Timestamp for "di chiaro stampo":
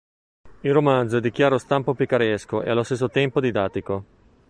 1.19-1.93